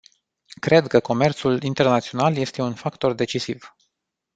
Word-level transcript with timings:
Cred 0.59 0.87
că 0.87 0.99
comerțul 0.99 1.63
internațional 1.63 2.35
este 2.35 2.61
un 2.61 2.73
factor 2.73 3.13
decisiv. 3.13 3.75